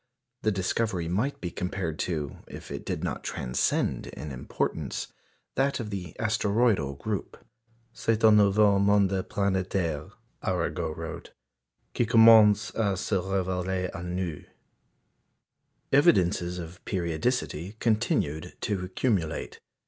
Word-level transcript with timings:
The 0.41 0.49
discovery 0.51 1.07
might 1.07 1.39
be 1.41 1.51
compared 1.51 1.99
to, 1.99 2.37
if 2.47 2.71
it 2.71 2.87
did 2.87 3.03
not 3.03 3.23
transcend 3.23 4.07
in 4.07 4.31
importance, 4.31 5.13
that 5.53 5.79
of 5.79 5.91
the 5.91 6.15
asteroidal 6.17 6.95
group. 6.95 7.37
"C'est 7.93 8.23
un 8.25 8.35
nouveau 8.37 8.79
monde 8.79 9.11
planétaire," 9.29 10.09
Arago 10.43 10.91
wrote, 10.95 11.33
"qui 11.93 12.07
commence 12.07 12.71
à 12.71 12.97
se 12.97 13.13
révéler 13.15 13.91
à 13.91 14.03
nous." 14.03 14.43
Evidences 15.91 16.57
of 16.57 16.83
periodicity 16.83 17.73
continued 17.79 18.53
to 18.59 18.83
accumulate. 18.83 19.59